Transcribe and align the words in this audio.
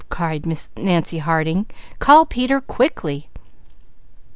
cried 0.09 0.47
Nancy 0.77 1.19
Harding. 1.19 1.67
"Call 1.99 2.25
Peter 2.25 2.59
quickly!" 2.59 3.29